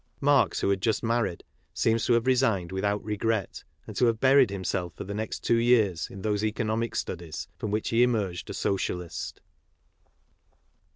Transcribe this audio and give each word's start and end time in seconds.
Marx, 0.19 0.61
who 0.61 0.69
had 0.71 0.81
just 0.81 1.03
married, 1.03 1.43
seems 1.75 2.05
to 2.07 2.13
have 2.13 2.25
resigned 2.25 2.71
without 2.71 3.03
regret, 3.03 3.63
and 3.85 3.95
to 3.95 4.07
have 4.07 4.19
buried 4.19 4.49
himself 4.49 4.95
for 4.95 5.03
the 5.03 5.13
next 5.13 5.41
two 5.43 5.57
years 5.57 6.07
in 6.09 6.23
those 6.23 6.43
economic 6.43 6.95
studies 6.95 7.47
from 7.59 7.69
which 7.69 7.89
he 7.89 8.01
emerged 8.01 8.49
a 8.49 8.53
Socialist. 8.55 9.41